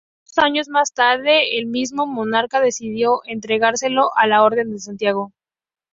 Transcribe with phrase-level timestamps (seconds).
[0.35, 5.31] Dos años más tarde el mismo monarca decidió entregárselo a la Orden de Santiago.